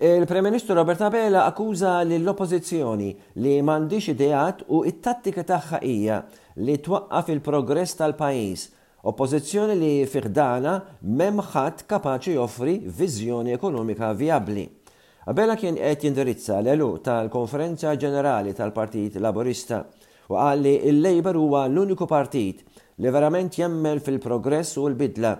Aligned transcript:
Il-Prem-Ministru 0.00 0.74
Robert 0.74 1.00
Abela 1.02 1.40
akkuża 1.42 1.98
l-oppozizjoni 2.04 3.08
li 3.42 3.52
m'għandix 3.66 4.06
ideat 4.12 4.60
u 4.70 4.84
it-tattika 4.86 5.42
tagħha 5.48 5.80
hija 5.82 6.18
li 6.62 6.76
twaqqaf 6.78 7.32
il-progress 7.34 7.96
tal-pajjiż. 7.98 8.66
Oppożizzjoni 9.10 9.74
li 9.80 10.04
fiħdana 10.06 10.76
m'hemm 11.02 11.42
ħadd 11.50 11.82
kapaċi 11.90 12.36
joffri 12.36 12.76
viżjoni 13.00 13.56
ekonomika 13.58 14.12
viabli. 14.14 14.68
Abela 15.32 15.56
kien 15.58 15.74
qed 15.76 16.06
jindirizza 16.06 16.60
l-elu 16.62 16.92
tal-Konferenza 17.02 17.96
Ġenerali 17.98 18.54
tal-Partit 18.54 19.18
Laburista 19.18 19.80
u 20.30 20.36
qal 20.38 20.62
li 20.62 20.76
l 20.92 21.02
lejber 21.02 21.34
huwa 21.42 21.64
l-uniku 21.66 22.06
partit 22.06 22.62
li 23.02 23.10
verament 23.10 23.58
jemmel 23.58 23.98
fil-progress 24.00 24.78
u 24.78 24.86
l-bidla. 24.92 25.34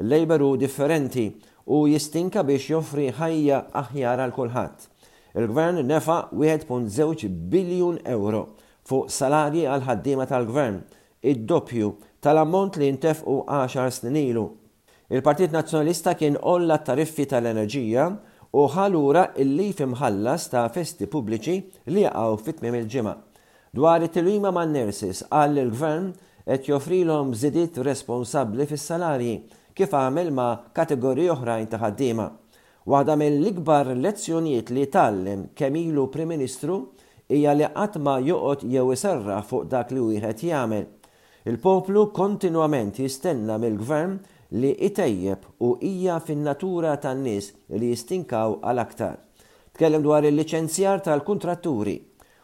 l 0.00 0.08
lejber 0.08 0.40
u 0.42 0.54
differenti 0.56 1.26
u 1.70 1.84
jistinka 1.88 2.42
biex 2.44 2.68
joffri 2.70 3.08
ħajja 3.14 3.58
aħjar 3.82 4.22
għal 4.24 4.32
kulħadd. 4.36 4.88
Il-gvern 5.40 5.80
nefa 5.88 6.16
1.2 6.34 7.30
biljun 7.52 8.00
euro 8.04 8.40
fuq 8.88 9.08
salarji 9.12 9.62
għal 9.70 9.84
ħaddiema 9.86 10.26
tal-gvern, 10.28 10.80
id-doppju 11.22 11.92
tal-ammont 12.22 12.80
li 12.82 12.90
ntefqu 12.96 13.36
10 13.48 13.94
snin 14.00 14.18
ilu. 14.20 14.44
Il-Partit 15.12 15.52
Nazzjonalista 15.52 16.16
kien 16.18 16.36
olla 16.40 16.76
tariffi 16.84 17.26
tal-enerġija 17.30 18.08
u 18.58 18.66
ħalura 18.74 19.28
il-lif 19.40 19.80
imħallas 19.86 20.50
ta' 20.52 20.66
festi 20.72 21.06
pubbliċi 21.08 21.56
li 21.94 22.04
għaw 22.10 22.36
fit 22.42 22.60
il-ġimma. 22.64 23.14
Dwar 23.72 24.04
it-tilwima 24.04 24.50
man 24.52 24.72
nersis 24.76 25.22
għall 25.32 25.68
gvern 25.72 26.10
et 26.44 26.66
joffrilhom 26.68 27.32
żidiet 27.38 27.78
responsabli 27.86 28.66
fis-salarji 28.68 29.36
kif 29.72 29.92
għamel 29.94 30.30
ma' 30.36 30.72
kategoriji 30.76 31.30
oħrajn 31.32 31.68
ta' 31.72 31.78
ħaddiema. 31.80 32.26
Waħda 32.92 33.14
mill-ikbar 33.20 33.92
lezzjonijiet 34.04 34.72
li 34.74 34.82
tallem 34.90 35.44
kemm 35.58 35.76
ilu 35.88 36.08
Prim 36.12 36.32
Ministru 36.34 36.80
hija 37.30 37.54
li 37.54 37.68
qatt 37.76 38.00
ma 38.02 38.16
joqgħod 38.20 38.66
jew 38.74 38.90
iserra 38.96 39.38
fuq 39.46 39.68
dak 39.70 39.92
li 39.94 40.02
wieħed 40.02 40.44
jagħmel. 40.48 40.86
Il-poplu 41.48 42.02
kontinwament 42.14 43.00
jistenna 43.02 43.56
mill-gvern 43.62 44.18
li 44.62 44.72
itejjeb 44.88 45.48
u 45.68 45.72
hija 45.80 46.18
fin-natura 46.22 46.94
tan-nies 47.02 47.50
li 47.78 47.90
jistinkaw 47.92 48.58
għal 48.68 48.82
aktar. 48.84 49.16
Tkellem 49.72 50.04
dwar 50.04 50.26
il-liċenzjar 50.28 51.00
tal-kuntratturi 51.06 51.96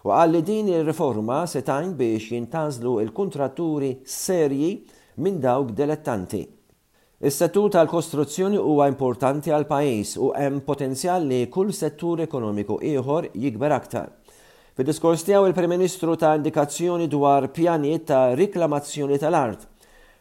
u 0.07 0.13
qal 0.15 0.33
li 0.37 0.45
din 0.47 0.71
ir-riforma 0.73 1.43
se 1.51 1.61
tajn 1.67 1.97
biex 1.99 2.31
jintażlu 2.33 3.01
il-kuntratturi 3.05 3.97
serji 4.07 4.73
minn 5.19 5.43
dawk 5.43 5.75
dilettanti. 5.75 6.47
Is-settur 7.21 7.67
tal-kostruzzjoni 7.75 8.61
huwa 8.63 8.85
importanti 8.87 9.51
għal 9.51 9.65
pajjiż 9.67 10.11
u 10.23 10.27
hemm 10.39 10.61
potenzjal 10.63 11.25
li 11.27 11.39
kull 11.51 11.73
settur 11.75 12.21
ekonomiku 12.23 12.77
ieħor 12.91 13.27
jikber 13.45 13.75
aktar. 13.75 14.13
Fid-diskors 14.79 15.25
tiegħu 15.27 15.49
il-Prim 15.51 15.75
Ministru 15.75 16.15
ta' 16.15 16.37
indikazzjoni 16.39 17.09
dwar 17.11 17.49
pjanijiet 17.57 18.05
ta' 18.13 18.21
riklamazzjoni 18.39 19.19
tal-art. 19.19 19.67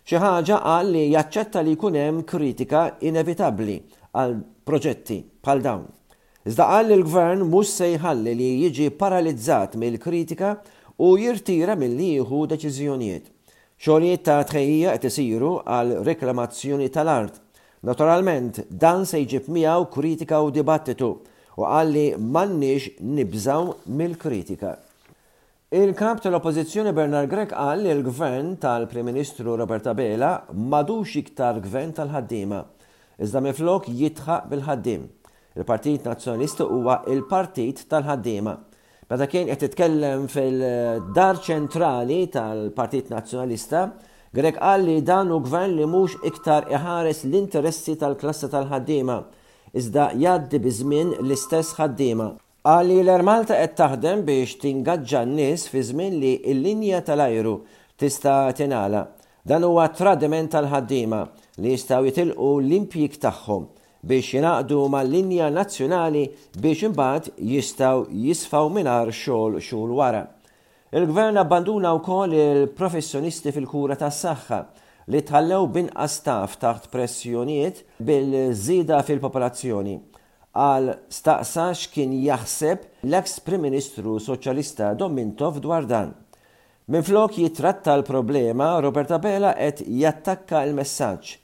Xi 0.10 0.24
ħaġa 0.26 0.58
qal 0.66 0.90
li 0.98 1.04
jaċċetta 1.14 1.62
li 1.68 1.78
jkun 1.78 2.00
hemm 2.02 2.24
kritika 2.34 2.84
inevitabbli 3.12 3.78
għal 4.18 4.34
proġetti 4.66 5.20
bħal 5.46 5.62
dawn. 5.70 5.86
Iżda 6.50 6.72
qal 6.74 6.90
li 6.90 6.98
l-gvern 6.98 7.46
mhux 7.52 7.78
se 7.78 7.94
jħalli 7.94 8.34
li 8.42 8.50
jiġi 8.66 8.90
paralizzat 8.98 9.78
mill-kritika 9.78 10.56
u 10.98 11.14
jirtira 11.22 11.78
mill-li 11.78 12.16
jieħu 12.18 12.42
deċiżjonijiet. 12.58 13.36
Xogħlijiet 13.86 14.22
ta' 14.26 14.42
tħejjija 14.50 14.94
qed 14.98 15.04
isiru 15.08 15.50
għal 15.70 15.92
reklamazzjoni 16.08 16.88
tal-art. 16.94 17.36
Naturalment, 17.86 18.64
dan 18.74 19.04
se 19.06 19.20
jġib 19.22 19.52
miegħu 19.54 19.84
kritika 19.94 20.40
u 20.42 20.50
dibattitu 20.56 21.10
u 21.62 21.66
għalli 21.66 22.08
m'għandniex 22.18 22.96
nibżaw 23.06 23.76
mill-kritika. 24.00 24.72
Il-kap 25.78 26.24
tal-oppozizjoni 26.24 26.94
Bernard 26.98 27.30
Grek 27.30 27.52
qal 27.54 27.86
li 27.86 27.92
l-gvern 27.94 28.56
tal-Prim 28.64 29.12
Ministru 29.12 29.54
Roberta 29.62 29.94
Bela 29.94 30.32
madux 30.54 31.14
iktar 31.22 31.60
gvern 31.68 31.94
tal-ħaddima, 31.98 32.64
iżda 33.22 33.42
miflok 33.46 33.92
jitħaq 33.94 34.50
bil-ħaddim. 34.56 35.06
Il-Partit 35.58 36.08
Nazzjonalisti 36.10 36.66
huwa 36.66 37.04
il-Partit 37.14 37.86
tal-ħaddima. 37.92 38.56
Meta 39.10 39.26
kien 39.32 39.48
qed 39.48 39.62
titkellem 39.62 40.26
fil-dar 40.28 41.38
ċentrali 41.46 42.26
tal-Partit 42.34 43.08
Nazzjonalista, 43.14 43.86
Grek 44.36 44.58
qal 44.60 44.82
li 44.84 44.98
dan 45.08 45.30
u 45.32 45.38
gvern 45.46 45.78
li 45.80 45.86
mhux 45.88 46.18
iktar 46.28 46.68
iħares 46.76 47.22
l-interessi 47.26 47.94
tal-klassa 48.02 48.50
tal-ħaddiema, 48.52 49.16
iżda 49.80 50.10
jaddi 50.24 50.60
biżmien 50.62 51.14
l-istess 51.24 51.72
ħaddiema. 51.80 52.28
Qal 52.68 52.92
li 52.92 52.98
l 53.06 53.14
ermalta 53.16 53.56
qed 53.62 53.78
taħdem 53.80 54.26
biex 54.28 54.60
tingaġġa 54.62 55.24
n-nies 55.26 55.66
fi 55.72 55.86
żmien 55.90 56.20
li 56.20 56.34
l-linja 56.58 57.00
tal-ajru 57.08 57.56
tista' 57.96 58.36
tingħala. 58.60 59.06
Dan 59.48 59.66
huwa 59.70 59.88
tradiment 59.96 60.52
tal-ħaddiema 60.54 61.24
li 61.64 61.74
jistgħu 61.78 62.04
jitilqu 62.12 62.54
l-impjik 62.60 63.18
tagħhom 63.24 63.66
biex 64.04 64.32
jinaqdu 64.36 64.78
mal-linja 64.94 65.50
nazzjonali 65.50 66.24
biex 66.62 66.84
imbagħad 66.88 67.32
jistgħu 67.54 68.04
jisfaw 68.28 68.70
mingħajr 68.78 69.12
xogħol 69.24 69.58
xogħol 69.62 69.96
wara. 70.00 70.26
Il-gvern 70.98 71.40
abbanduna 71.42 71.92
wkoll 71.98 72.36
il-professjonisti 72.44 73.52
fil-kura 73.56 73.98
tas-saħħa 74.00 74.60
li 75.14 75.22
tħallew 75.24 75.66
binqas 75.74 76.20
staff 76.22 76.58
taħt 76.62 76.92
pressjonijiet 76.94 77.82
bil-żida 78.04 79.02
fil-popolazzjoni 79.08 79.98
għal 80.58 80.94
staqsax 81.14 81.90
kien 81.94 82.16
jaħseb 82.24 82.86
l-eks 83.06 83.34
Prim 83.46 83.62
Ministru 83.68 84.16
Soċjalista 84.20 84.94
Domintov 84.98 85.60
dwar 85.62 85.86
dan. 85.86 86.14
Minflok 86.90 87.38
jitratta 87.44 87.94
l-problema, 88.00 88.72
Roberta 88.82 89.20
Bela 89.22 89.52
qed 89.60 89.84
jattakka 89.86 90.64
l-messaġġ 90.64 91.36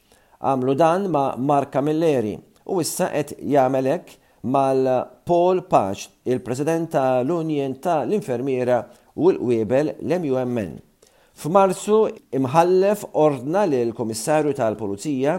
Għamlu 0.43 0.73
dan 0.75 1.05
ma' 1.07 1.37
Marka 1.39 1.79
Milleri 1.79 2.33
u 2.73 2.81
issa 2.83 3.05
qed 3.13 3.29
jagħmelek 3.47 4.09
mal 4.51 4.87
Paul 5.23 5.61
Paċ, 5.69 6.01
il-President 6.33 6.89
ta' 6.91 7.21
l-Unjen 7.23 7.77
ta' 7.79 8.01
l-Infermiera 8.03 8.81
u 9.15 9.29
l-Webel 9.31 9.93
l-MUMN. 10.03 10.73
F'Marzu 11.39 11.99
imħallef 12.39 13.05
ordna 13.23 13.61
lil 13.71 13.93
komissarju 13.95 14.51
tal-Pulizija 14.59 15.37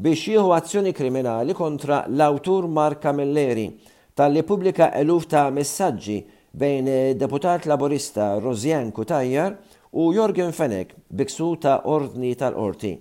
biex 0.00 0.24
jieħu 0.32 0.54
azzjoni 0.56 0.94
kriminali 0.96 1.52
kontra 1.54 2.00
l-awtur 2.08 2.70
Marka 2.72 3.12
Milleri 3.20 3.68
tal-li 4.16 4.46
pubblika 4.48 4.88
eluf 4.96 5.26
ta' 5.28 5.44
messaġġi 5.60 6.16
bejn 6.56 6.88
deputat 7.20 7.68
laborista 7.68 8.30
Rozjan 8.40 8.94
Kutajjar 8.96 9.60
u 9.92 10.08
Jorgen 10.16 10.56
Fenek 10.56 10.96
biksu 11.10 11.52
ta' 11.60 11.82
ordni 11.84 12.32
tal-orti. 12.34 12.94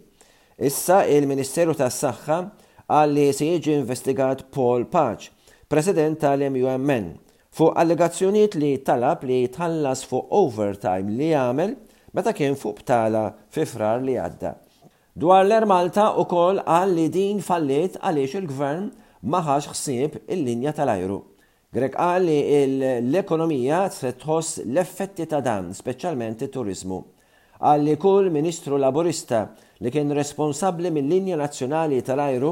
Issa 0.66 1.03
il-Ministeru 1.13 1.75
tas 1.78 2.00
saħħa 2.01 2.35
għal 2.90 3.12
li 3.13 3.25
se 3.38 3.45
jiġi 3.45 3.75
investigat 3.78 4.40
Paul 4.50 4.88
Paċ, 4.90 5.28
president 5.69 6.18
tal-MUMN, 6.23 7.12
fuq 7.53 7.75
allegazzjoniet 7.78 8.56
li 8.57 8.72
talab 8.81 9.22
li 9.29 9.44
tħallas 9.53 10.01
fuq 10.09 10.31
overtime 10.40 11.13
li 11.13 11.28
għamel 11.38 11.75
meta 12.18 12.34
kien 12.34 12.57
fuq 12.57 12.79
btala 12.81 13.22
fi 13.53 13.68
frar 13.69 14.01
li 14.01 14.16
għadda. 14.18 14.51
Dwar 15.13 15.44
l-Ermalta 15.45 16.07
u 16.22 16.25
kol 16.29 16.63
għal 16.66 16.95
li 16.97 17.06
din 17.13 17.44
fallit 17.45 18.00
għaliex 18.01 18.39
il-gvern 18.41 18.88
maħax 19.29 19.69
xsib 19.75 20.16
il-linja 20.25 20.74
tal-ajru. 20.79 21.19
Grek 21.69 22.00
għal 22.01 22.25
li 22.31 22.39
l-ekonomija 23.13 23.84
tħoss 23.94 24.63
l-effetti 24.66 25.29
ta' 25.29 25.39
dan, 25.45 25.69
specialment 25.78 26.41
il-turizmu 26.47 27.03
għalli 27.59 27.95
kull 27.97 28.28
ministru 28.34 28.77
laburista 28.77 29.48
li 29.81 29.89
kien 29.94 30.12
responsabli 30.13 30.92
mill-linja 30.94 31.38
nazzjonali 31.42 32.01
tal-ajru 32.06 32.51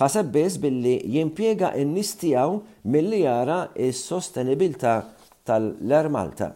ħaseb 0.00 0.30
biss 0.34 0.58
billi 0.62 0.96
jimpiega 1.14 1.72
n-nis 1.78 2.12
tiegħu 2.20 2.56
milli 2.90 3.22
jara 3.24 3.60
s-sostenibilta 3.90 4.94
tal 5.46 5.70
ler 5.86 6.08
Malta. 6.10 6.50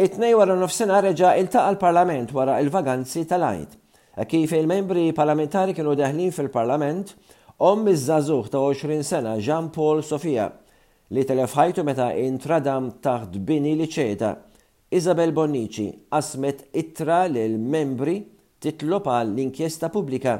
It-tnej 0.00 0.32
wara 0.38 0.54
nofsina 0.56 1.00
reġa 1.04 1.34
il-taqa 1.42 1.70
l-Parlament 1.74 2.30
wara 2.36 2.58
il-vaganzi 2.62 3.24
tal-għajt. 3.28 3.76
E 4.20 4.26
kif 4.28 4.52
il-membri 4.56 5.08
parlamentari 5.16 5.74
kienu 5.76 5.94
daħlin 5.96 6.32
fil-Parlament, 6.34 7.14
om 7.62 7.86
iż-żazuħ 7.88 8.50
ta' 8.52 8.60
20 8.64 9.04
sena 9.06 9.36
Jean 9.38 9.68
Paul 9.72 10.00
Sofia 10.04 10.48
li 11.12 11.24
telefħajtu 11.28 11.84
meta 11.84 12.10
intradam 12.16 12.92
taħt 13.04 13.36
bini 13.44 13.74
li 13.80 13.88
ċeda 13.90 14.30
Isabel 14.92 15.30
Bonnici 15.32 15.98
asmet 16.10 16.64
ittra 16.76 17.24
l 17.28 17.36
membri 17.62 18.24
titlob 18.58 19.04
għal 19.06 19.28
l-inkjesta 19.36 19.86
pubblika 19.94 20.32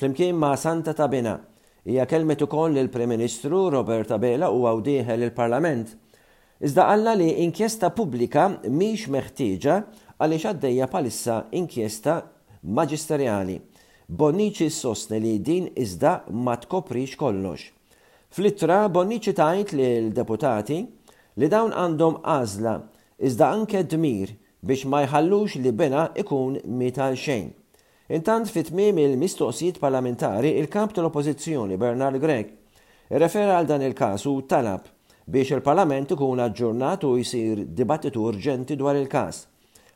flimkien 0.00 0.32
ma' 0.40 0.54
Santa 0.56 0.94
Tabena. 0.96 1.34
Hija 1.84 2.06
kelmet 2.08 2.40
ukoll 2.46 2.72
lil 2.78 2.88
prim 2.88 3.12
Ministru 3.12 3.66
Roberta 3.74 4.16
Bela 4.22 4.48
u 4.48 4.62
għawdieħel 4.64 5.26
il-Parlament. 5.28 5.92
Iżda 6.64 6.86
għalla 6.94 7.14
li 7.20 7.28
inkjesta 7.44 7.92
pubblika 7.98 8.46
miex 8.80 9.12
meħtieġa 9.12 9.76
għaliex 10.16 10.50
għaddejja 10.54 10.88
palissa 10.94 11.36
inkjesta 11.60 12.16
maġisterjali. 12.64 13.58
Bonnici 14.08 14.70
sostni 14.72 15.20
li 15.26 15.34
din 15.50 15.68
iżda 15.84 16.22
ma 16.32 16.56
tkoprix 16.56 17.12
kollox. 17.20 17.66
Flittra 18.32 18.86
Bonnici 18.88 19.36
tajt 19.36 19.76
li 19.76 19.92
l-deputati 19.98 20.80
li 21.36 21.48
dawn 21.52 21.76
għandhom 21.76 22.22
għażla 22.24 22.76
iżda 23.26 23.46
anke 23.50 23.80
dmir 23.90 24.30
biex 24.68 24.84
ma 24.88 24.98
jħallux 25.02 25.56
li 25.58 25.70
bena 25.74 26.04
ikun 26.22 26.58
mita 26.78 27.08
xejn. 27.18 27.48
Intant 28.14 28.46
fit-tmiem 28.48 28.98
il-mistoqsijiet 29.02 29.80
parlamentari 29.82 30.52
il-kamp 30.60 30.92
tal-oppożizzjoni 30.96 31.76
Bernard 31.82 32.20
Gregg 32.22 32.54
refera 33.10 33.56
għal 33.58 33.66
dan 33.68 33.82
il-kasu 33.88 34.36
talab 34.48 34.86
biex 35.28 35.50
il-Parlament 35.58 36.14
ikun 36.14 36.40
aġġornat 36.46 37.04
u 37.08 37.16
jisir 37.18 37.64
dibattitu 37.80 38.22
urġenti 38.30 38.78
dwar 38.80 38.94
il-kas. 39.00 39.42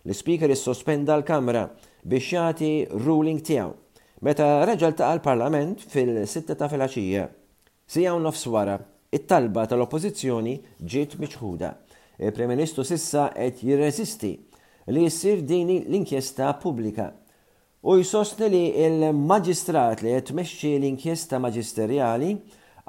L-Speaker 0.03 0.51
is-sospenda 0.51 1.15
l-Kamra 1.21 1.69
biex 2.03 2.33
jagħti 2.35 2.73
ruling 3.07 3.39
tiegħu. 3.41 3.73
Meta 4.27 4.51
reġal 4.67 4.95
ta' 4.99 5.13
l-Parlament 5.17 5.81
fil-6 5.95 6.57
ta' 6.59 6.69
filaxija, 6.71 7.29
sija 7.91 8.13
u 8.17 8.21
nofs 8.23 8.45
wara, 8.51 8.77
it-talba 9.15 9.65
tal-Oppożizzjoni 9.71 10.59
ġiet 10.79 11.17
miċħuda 11.23 11.73
il-Prem 12.27 12.49
Ministru 12.49 12.85
sissa 12.87 13.29
qed 13.35 13.59
jirreżisti 13.67 14.31
li 14.95 15.03
jissir 15.07 15.41
dini 15.47 15.81
l-inkjesta 15.89 16.53
pubblika 16.63 17.09
u 17.91 17.97
jsostni 18.03 18.49
li 18.55 18.61
il-maġistrat 18.87 20.05
li 20.05 20.13
qed 20.15 20.29
tmexxi 20.31 20.71
l-inkjesta 20.79 21.41
maġisterjali 21.43 22.33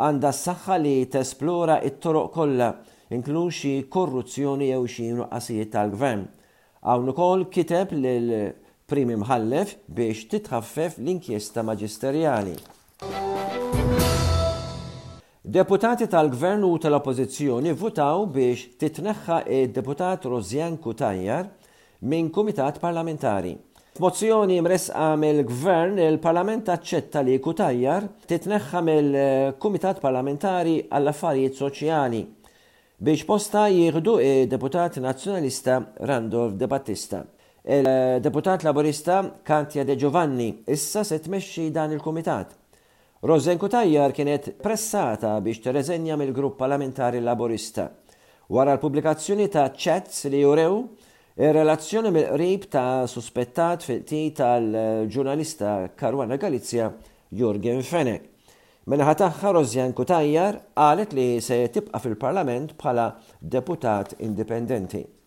għandha 0.03 0.31
s-saħħa 0.33 0.77
li 0.83 0.93
tesplora 1.15 1.79
it-toroq 1.89 2.29
kollha 2.37 2.69
inkluż 3.17 3.57
xi 3.61 3.73
korruzzjoni 3.93 4.71
jew 4.71 4.83
xi 4.89 5.09
nuqqasijiet 5.19 5.71
tal-gvern. 5.75 6.23
Hawn 6.83 7.11
ukoll 7.13 7.43
kiteb 7.53 7.93
lil 8.01 8.31
primi 8.89 9.17
Mħallef 9.21 9.75
biex 9.87 10.25
titħaffef 10.33 10.97
l-inkjesta 10.99 11.61
maġisterjali. 11.65 12.55
Deputati 15.53 16.07
tal-gvern 16.09 16.63
u 16.65 16.77
tal-oppozizjoni 16.81 17.75
votaw 17.77 18.23
biex 18.33 18.59
titneħħa 18.81 19.35
id-deputat 19.57 20.23
Rozjan 20.25 20.79
Kutajjar 20.81 21.43
minn 22.09 22.31
kumitat 22.33 22.79
parlamentari. 22.81 23.51
Mozzjoni 24.01 24.57
mresqa 24.65 25.11
mill-gvern 25.21 25.99
il-Parlament 26.07 26.71
aċċetta 26.73 27.21
li 27.27 27.35
Kutajjar 27.43 28.07
titneħħa 28.25 28.81
mill-Kumitat 28.87 30.01
Parlamentari 30.01 30.73
għall-Affarijiet 30.89 31.61
Soċjali 31.61 32.23
biex 33.03 33.29
posta 33.29 33.67
jieħdu 33.69 34.17
il-deputat 34.25 34.97
nazjonalista 35.05 35.77
Randolph 36.01 36.57
De 36.57 36.71
Battista. 36.73 37.21
Il-deputat 37.61 38.65
laborista 38.65 39.21
Kantja 39.45 39.85
De 39.85 39.99
Giovanni 40.01 40.51
issa 40.65 41.05
se 41.05 41.21
tmexxi 41.21 41.69
dan 41.69 41.93
il-Kumitat. 41.93 42.57
Rozenku 43.25 43.69
Tajjar 43.71 44.11
kienet 44.11 44.49
pressata 44.59 45.37
biex 45.41 45.61
terezenja 45.63 46.17
mill-grupp 46.19 46.57
parlamentari 46.59 47.21
laburista 47.23 47.85
wara 48.51 48.73
l-pubblikazzjoni 48.75 49.45
ta' 49.53 49.69
chats 49.71 50.25
li 50.25 50.41
jurew 50.41 50.75
il 51.37 51.53
relazzjoni 51.55 52.11
mill-qrib 52.17 52.67
ta' 52.75 53.07
suspettat 53.07 53.85
fil-ti 53.87 54.19
tal-ġurnalista 54.35 55.71
Karwana 55.95 56.35
Galizja 56.35 56.91
Jurgen 57.29 57.79
Fenek. 57.81 58.27
Minnaħat 58.91 59.23
ħataħħa 59.23 59.55
Rozjan 59.59 59.95
Kutajjar 60.01 60.59
għalet 60.89 61.15
li 61.15 61.29
se 61.39 61.61
tibqa 61.77 62.03
fil-parlament 62.03 62.75
bħala 62.83 63.07
deputat 63.39 64.17
indipendenti. 64.19 65.22